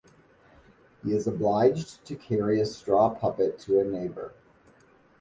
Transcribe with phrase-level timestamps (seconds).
[1.03, 4.33] He is obliged to carry a straw puppet to a neighbor.